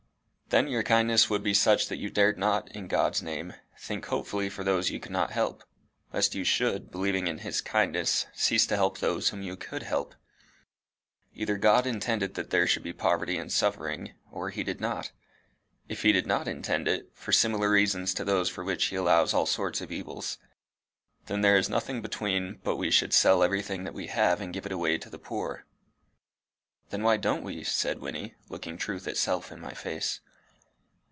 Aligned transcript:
"Then 0.53 0.67
your 0.67 0.83
kindness 0.83 1.29
would 1.29 1.43
be 1.43 1.53
such 1.53 1.87
that 1.87 1.95
you 1.95 2.09
dared 2.09 2.37
not, 2.37 2.69
in 2.75 2.89
God's 2.89 3.23
name, 3.23 3.53
think 3.79 4.07
hopefully 4.07 4.49
for 4.49 4.65
those 4.65 4.89
you 4.89 4.99
could 4.99 5.13
not 5.13 5.31
help, 5.31 5.63
lest 6.11 6.35
you 6.35 6.43
should, 6.43 6.91
believing 6.91 7.27
in 7.27 7.37
his 7.37 7.61
kindness, 7.61 8.25
cease 8.33 8.67
to 8.67 8.75
help 8.75 8.97
those 8.99 9.29
whom 9.29 9.41
you 9.41 9.55
could 9.55 9.83
help! 9.83 10.13
Either 11.33 11.55
God 11.57 11.87
intended 11.87 12.33
that 12.33 12.49
there 12.49 12.67
should 12.67 12.83
be 12.83 12.91
poverty 12.91 13.37
and 13.37 13.49
suffering, 13.49 14.13
or 14.29 14.49
he 14.49 14.61
did 14.61 14.81
not. 14.81 15.13
If 15.87 16.01
he 16.01 16.11
did 16.11 16.27
not 16.27 16.49
intend 16.49 16.85
it 16.89 17.11
for 17.13 17.31
similar 17.31 17.69
reasons 17.71 18.13
to 18.15 18.25
those 18.25 18.49
for 18.49 18.65
which 18.65 18.83
he 18.87 18.97
allows 18.97 19.33
all 19.33 19.45
sorts 19.45 19.79
of 19.79 19.89
evils 19.89 20.37
then 21.27 21.39
there 21.39 21.55
is 21.55 21.69
nothing 21.69 22.01
between 22.01 22.59
but 22.61 22.71
that 22.71 22.75
we 22.75 22.91
should 22.91 23.13
sell 23.13 23.41
everything 23.41 23.85
that 23.85 23.93
we 23.93 24.07
have 24.07 24.41
and 24.41 24.53
give 24.53 24.65
it 24.65 24.73
away 24.73 24.97
to 24.97 25.09
the 25.09 25.17
poor." 25.17 25.63
"Then 26.89 27.03
why 27.03 27.15
don't 27.15 27.41
we?" 27.43 27.63
said 27.63 27.99
Wynnie, 27.99 28.35
looking 28.49 28.77
truth 28.77 29.07
itself 29.07 29.49
in 29.49 29.61
my 29.61 29.71
face. 29.73 30.19